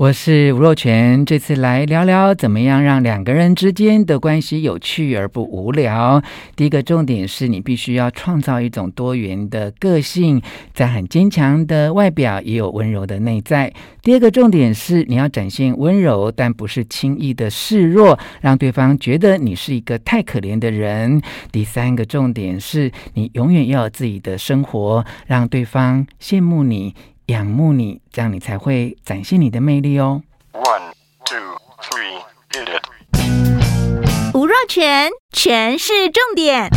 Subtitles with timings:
[0.00, 6.22] 我是吴若权，这次来聊聊怎么样让两个人之间的关系有趣而不无聊。
[6.56, 10.40] 第一个重点是你必须要创造一种多元的个性，
[10.72, 13.70] 在很坚强的外表也有温柔的内在。
[14.00, 21.20] 第二个重点是你要展现温柔，但不是轻易的示弱，让对方觉得你是一个太可怜的人。
[21.52, 26.94] 第三个重点是你永远要有自己的生活，让对方羡慕你。
[27.30, 30.22] 仰慕你，这样你才会展现你的魅力哦。
[30.52, 30.90] One,
[31.24, 31.38] two,
[31.80, 32.18] three,
[32.50, 34.34] hit it.
[34.34, 36.68] 吴若全，全是重点，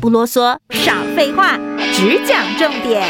[0.00, 1.56] 不啰嗦，少废话，
[1.92, 3.06] 只讲重点。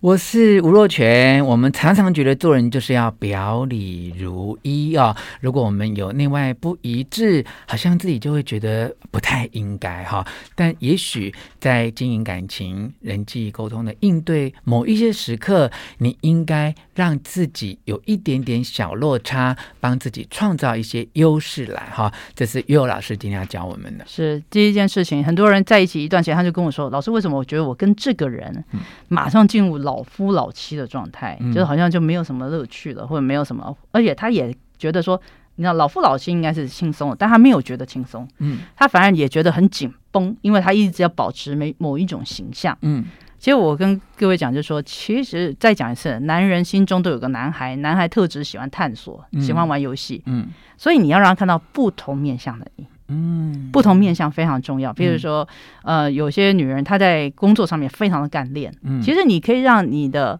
[0.00, 1.44] 我是吴若权。
[1.44, 5.14] 我们常常觉得做人就是要表里如一哦。
[5.42, 10.26] 如果我们有内外不一致，好像自己就会觉得不太应该哈。
[10.54, 22.12] 但也许在经营感情、人际沟通的应对某一些时刻，你应该让自己有一点点小落差，帮自己创造一些优势来哈。
[22.34, 24.04] 这是悠悠老师今天要教我们的。
[24.06, 25.24] 是第一件事情。
[25.24, 28.62] 很多人在一起一段时间，他就跟我说：“老师，为什么我觉得我跟这个人
[29.08, 35.20] 马上进入老。”夫老妻的状态，就是好像就没有什么乐趣了，或者没有什么，而且他也觉得说，
[35.54, 43.04] 你知道，老夫老妻应该是轻松的，但他没有觉得轻松，嗯，他反而也觉得很紧绷，因为他一直要保持某某一种形象，嗯。
[43.40, 50.46] 其实我跟各位讲，就是说，其实再讲一次，男人心中都有个男孩，男孩特质喜欢探索，喜欢玩游戏，嗯，
[50.76, 52.86] 所以你要让他看到不同面向的你。
[53.08, 54.92] 嗯，不同面向非常重要。
[54.92, 55.48] 比如说，
[55.84, 60.38] 嗯、呃，有些女人她在工作上面非常的干练，嗯，其实你可以让你的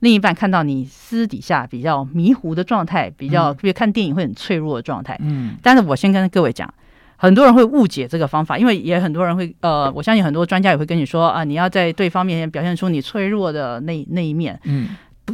[0.00, 5.56] 另一半看到你私底下比较迷糊的状态，比较比如看电影会很脆弱的状态，嗯。
[5.62, 6.72] 但是我先跟各位讲，
[7.22, 14.88] 很多人会误解这个方法，因为也很多人会，呃，我相信很多专家也会跟你说啊，你要在对方面前表现出你脆弱的那那一面，嗯，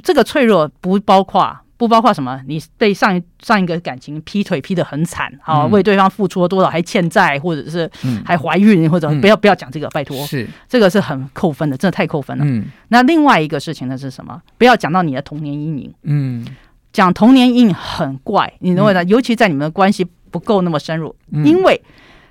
[0.05, 1.57] 这个脆弱不包括。
[1.79, 2.43] 不包括什么？
[2.49, 7.89] 你被上一上一个感情劈腿劈得很惨，啊、嗯、为对方付出了多少，还欠债，或者是
[8.25, 12.45] 还怀孕，嗯、或者不要不要讲这个，拜托，是这个是很扣分的，真的太扣分了。
[12.45, 14.43] 嗯，那另外一个事情呢是什么？
[14.59, 15.95] 不要讲到你的童年阴影。
[16.03, 16.45] 嗯，
[16.93, 19.05] 讲童年阴影很怪，你认为呢？
[19.05, 21.81] 尤其在你们的关系不够那么深入，嗯、因为。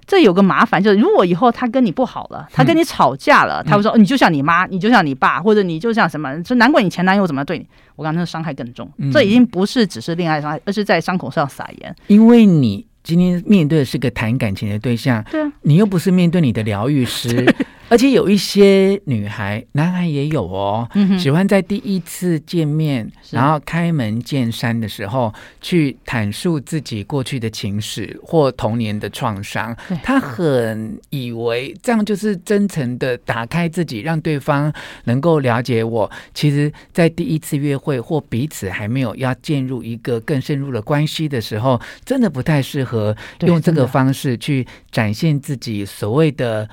[0.10, 6.42] 这有个麻烦，就是如果以后他跟你不好了，他跟你吵架了，嗯、他会说、嗯哦：“你就像你妈，你就像你爸，或者你就像什么？
[6.44, 8.90] 这难怪你前男友怎么对你。”我感觉那伤害更重。
[9.00, 11.94] 嗯、这已经不是只是恋爱伤害，而是在伤口上撒盐。
[12.08, 17.46] 因为你今天面对的是个谈感情的对象，对啊，你又不是面对你的疗愈师。
[17.90, 29.76] 而且有一些女孩、男孩也有哦，嗯、喜欢在第一次见面，然后开门见山的时候去坦述自己过去的情史或童年的创伤。
[30.04, 34.72] 他很以为这样就是真诚的打开自己，让对方
[35.06, 36.10] 能够了解我。
[36.34, 46.68] 其实，在第一次约会或彼此还没有要进入一个更深入的关系的时候，真的不太适合用这个方式去展现自己所谓的。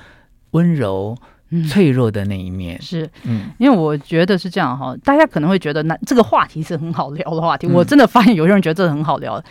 [0.55, 1.15] 温柔、
[1.69, 9.43] 脆弱的那一面、嗯、是，嗯，因为我觉得是这样哈，大家可能会觉得那这个话题是很好聊的话题，嗯、我真的发现有些人觉得这很好聊，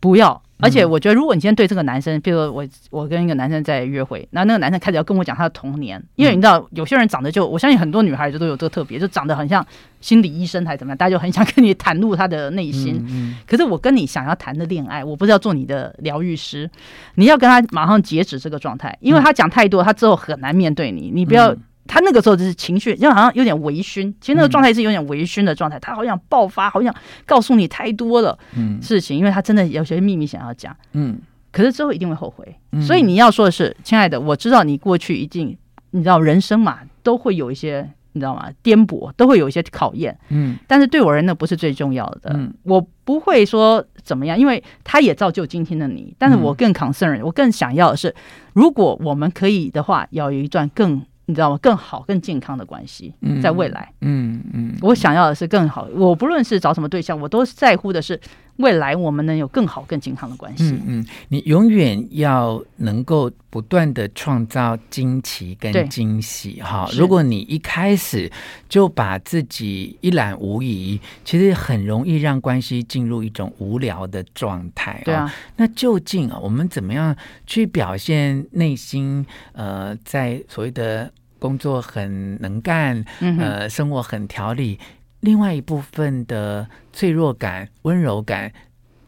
[0.00, 0.42] 不要。
[0.58, 9.62] 而且我觉得，如果你今天对这个男生，比如说我我跟一个男生在约会，那那个男生开始要跟我讲他的童年，因为你知道有些人长得就，我相信很多女孩子都有这个特别，就长得很像
[10.00, 13.36] 心理医生还是怎么样，大家就很想跟你袒露他的内心。
[13.46, 16.70] 可是我跟你想要谈的恋爱，我不是要做你的疗愈师，
[17.16, 21.54] 你要跟他马上截止这个状态，因为他讲太多，他之后很难面对你，你不要。
[21.86, 24.12] 他那个时候就是情绪，就好像有点微醺。
[24.20, 28.38] 其实那个状态是有点微醺的状态，他好想爆发，好想告诉你太多的
[28.82, 30.76] 事情，因为他真的有些秘密想要讲。
[30.92, 31.18] 嗯，
[31.52, 32.56] 可是之后一定会后悔。
[32.82, 35.56] 所以你要说的是，亲爱的，我知道你过去一定，
[35.92, 38.50] 你知道人生嘛，都会有一些，你知道吗？
[38.62, 40.18] 颠簸，都会有一些考验。
[40.28, 42.32] 嗯，但是对我人呢，不是最重要的。
[42.34, 46.14] 嗯，我不会说怎么样，因为他也造就今天的你。
[46.18, 48.14] 但是我更 concern，我更想要的是，
[48.52, 51.02] 如果我们可以的话，要有一段更。
[51.26, 51.58] 你知道吗？
[51.60, 55.86] 更好、更健康的关系，在未来，嗯嗯，嗯，我想要的是更好。
[55.94, 58.18] 我不论是找什么对象，我都在乎的是
[58.56, 60.64] 未来我们能有更好、更健康的关系。
[60.64, 66.88] 嗯，嗯，你永远要能够不断的创造惊奇跟惊喜哈。
[66.96, 68.30] 如果你一开始
[68.68, 75.02] 就把自己一览无遗，其实很容易让关系进入一种无聊的状态。
[75.04, 77.14] 对啊，那究竟啊，我们怎么样
[77.46, 79.24] 去表现内心？
[79.52, 81.12] 呃，在所谓的。
[81.38, 84.78] 工作很能干，呃，生活很条理。
[85.26, 88.52] 另外一部分的脆弱感、温柔感，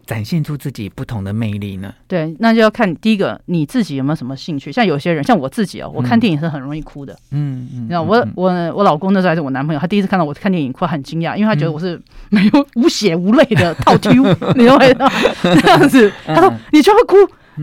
[0.05, 1.95] 展现出自己不同的魅力呢？
[2.09, 4.73] 对，那就要看第一个你自己有没有什么兴趣。
[4.73, 7.17] 像有些人，像我自己哦，我看电影是很容易哭的。
[7.31, 12.01] 嗯嗯，那、嗯、我我我老公那时候还是我男朋友，他第一次看到我看电影哭，很惊讶，因为他觉得我是
[12.31, 14.11] 没有无血无泪的套 Q，
[14.59, 15.13] 你知道吗？
[15.43, 17.15] 这样子，他说你就会哭。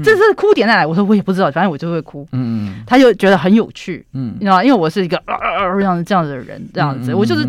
[0.04, 0.86] 这是哭点在哪？
[0.86, 2.28] 我说我也不知道，反正我就会哭。
[2.34, 4.06] 嗯嗯，他就觉得很有趣。
[4.12, 4.62] 嗯，你知道吗？
[4.62, 7.48] 因为我是一个啊啊这样这样子的人，这样子，我就是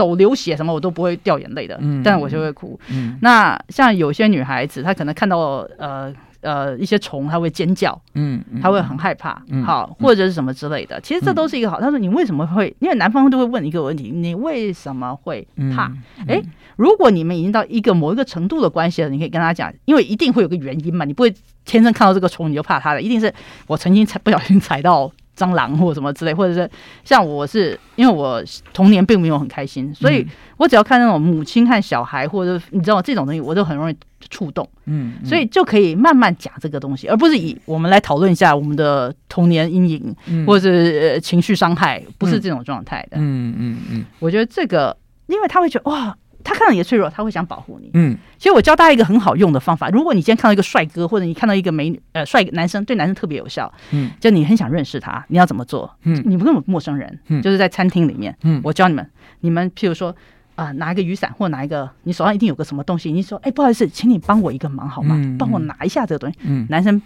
[0.00, 1.76] 手流血什么我都不会掉眼泪的。
[1.80, 2.80] 嗯，但是我就会哭。
[2.88, 5.38] 嗯，那像有些女孩子，她可能看到
[5.78, 6.10] 呃
[6.40, 8.00] 呃一些虫，她会尖叫。
[8.14, 9.42] 嗯，她会很害怕。
[9.64, 10.98] 好，或者是什么之类的。
[11.02, 11.78] 其实这都是一个好。
[11.80, 12.74] 他说你为什么会？
[12.80, 15.92] 因为男方都会问一个问题：你为什么会怕？
[16.26, 16.42] 哎，
[16.76, 21.34] 如果你们已经到一个某一个程度的关系了，你可以跟他讲，因为一定会有个原因嘛，你不会。
[21.66, 23.32] 天生看到这个虫你就怕它的，一定是
[23.68, 25.08] 我曾经踩不小心踩到
[25.40, 26.68] 蟑螂或什么之类，或者是
[27.02, 28.42] 像我是因为我
[28.74, 30.26] 童年并没有很开心，所以
[30.58, 33.96] 我只要看那种母亲和小孩或者你知道这种东西，我就很容易
[34.28, 34.68] 触动。
[34.84, 40.14] 嗯，所以就可以慢慢讲这个东西，而不是以我们来讨论一下我们的童年阴影
[40.46, 43.16] 或者是情绪伤害，不是这种状态的。
[43.18, 44.94] 嗯嗯嗯，我觉得这个，
[45.26, 46.14] 因为他会觉得哇。
[46.42, 47.90] 他看到你的脆弱，他会想保护你。
[47.94, 49.88] 嗯，其实我教大家一个很好用的方法。
[49.90, 53.72] 如果你今天看到一个帅哥，或者你看到一个美女，呃，帅男生，对男生特别有效。
[53.90, 55.90] 嗯，就你很想认识他，你要怎么做？
[56.02, 59.10] 嗯，你不跟陌生人，嗯，就是在餐厅里面，嗯，我教你们，
[59.40, 60.10] 你们譬如说
[60.54, 65.16] 啊、呃，拿一个雨伞，或拿一个，你手上一定有个什么东西，你说，哎，不好意思，请你帮我一个忙好吗？
[65.38, 66.38] 帮我拿一下这个东西。
[66.42, 67.00] 嗯，男生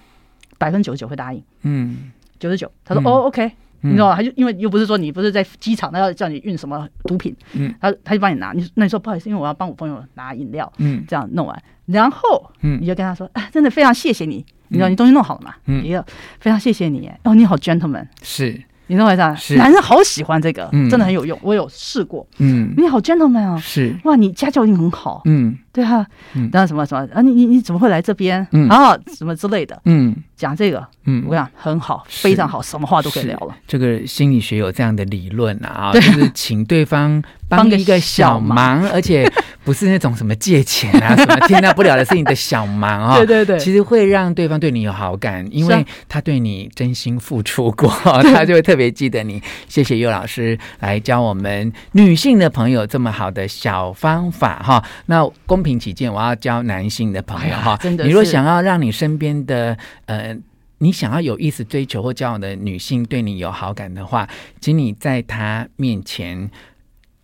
[0.59, 1.43] 百分之九十九会答应。
[1.63, 3.53] 嗯，九十九，他说，哦，OK。
[3.85, 4.17] 你知道吗？
[4.17, 8.53] 他就因为又不是说你不是在机场，他要叫你运什么毒品，嗯，他他就帮你拿。
[8.53, 15.55] 你那你说不好意思，因为我要帮我朋友拿饮料，嗯，这样弄完，然后，嗯，你就跟他说，啊，真的非常谢谢你，你知道你东西弄好了嘛？
[15.67, 16.05] 嗯，一个
[16.41, 18.63] 非常谢谢你，哦，你好，gentleman，是。
[18.87, 19.37] 你认为这样？
[19.57, 21.39] 男人好喜欢这个，真的很有用。
[21.43, 22.27] 我有试过。
[22.39, 23.57] 嗯，你好，gentleman 啊。
[23.59, 25.23] 是哇，你家教一定很好。
[25.25, 26.07] 嗯，对啊。
[26.35, 27.21] 嗯，然后什么什么啊？
[27.23, 28.47] 你你你怎么会来这边？
[28.53, 29.81] 嗯，然后什么之类的。
[29.85, 30.87] 嗯，讲这个。
[31.07, 33.55] 嗯，我跟你讲很好，非常好，什么话都可以聊了。
[33.67, 39.31] 这个心理学有这样的理论啊，就是请对方 帮一个小忙，而且
[39.65, 43.17] 不是那种什么借钱啊、什么天大不了的事情的小忙啊。
[43.25, 47.89] 对对对，其实会让对方对你有好感，因为他对你真心付出过，
[48.23, 48.75] 他就会特。
[48.75, 54.85] 别记得你，谢谢尤老师来教我们女性的朋友这么好的小方法哈。
[55.07, 57.79] 那公平起见，我要教男性的朋友哈。
[57.81, 60.37] 真的你若想要让你身边的呃，
[60.79, 64.29] 你想要有意思追求或交往的女性对你有好感的话，
[64.61, 66.51] 请你在她面前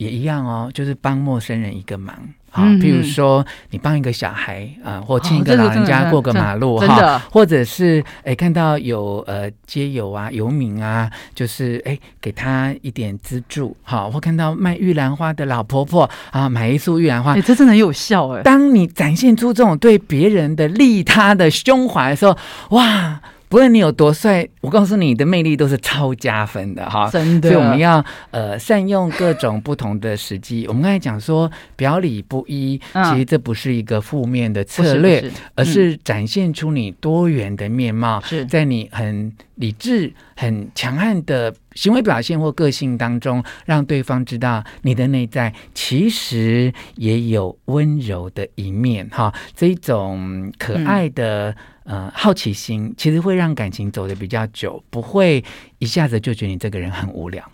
[0.00, 2.16] 也一样哦，就是帮陌生人一个忙。
[2.50, 18.42] 好，譬如说你帮一个小孩啊、呃，或请一个老人家过个马路哈，或者是哎看到有呃街友啊、游民啊，就是哎给他一点资助，好，或看到卖玉兰花的老婆婆啊，买一束玉兰花，哎，这真的很有效哎。
[18.42, 22.36] 当你展现出这种对别人的利他的胸怀的时候，
[22.70, 23.20] 哇！
[23.50, 27.10] 不论你有多帅，我告诉你，你的魅力都是超加分的哈。
[27.10, 30.68] 真的，所以我们要呃善用各种不同的时机。
[30.68, 38.20] 我们刚才讲说表里不一，其实这不是一个负面的策略，而是展现出你多元的面貌。
[38.20, 49.34] 是在你很理智、很强悍的行为表现或个性当中，让对方知道你的内在其实也有温柔的一面哈。
[49.56, 51.52] 这一种可爱的。
[51.90, 55.42] 呃，好奇心其实会让感情走得比较久，不会
[55.78, 57.44] 一下子就觉得你这个人很无聊。